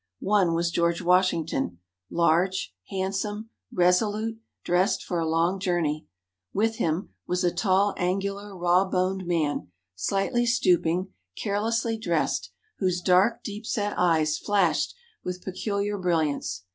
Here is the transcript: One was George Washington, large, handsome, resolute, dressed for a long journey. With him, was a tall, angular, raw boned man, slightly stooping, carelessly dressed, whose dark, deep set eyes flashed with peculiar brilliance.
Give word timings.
One 0.25 0.55
was 0.55 0.71
George 0.71 0.99
Washington, 1.03 1.77
large, 2.09 2.73
handsome, 2.89 3.51
resolute, 3.71 4.39
dressed 4.63 5.03
for 5.03 5.19
a 5.19 5.27
long 5.27 5.59
journey. 5.59 6.07
With 6.55 6.77
him, 6.77 7.13
was 7.27 7.43
a 7.43 7.53
tall, 7.53 7.93
angular, 7.97 8.57
raw 8.57 8.83
boned 8.89 9.27
man, 9.27 9.67
slightly 9.93 10.47
stooping, 10.47 11.13
carelessly 11.37 11.99
dressed, 11.99 12.49
whose 12.79 12.99
dark, 12.99 13.43
deep 13.43 13.67
set 13.67 13.93
eyes 13.95 14.39
flashed 14.39 14.95
with 15.23 15.43
peculiar 15.45 15.99
brilliance. 15.99 16.63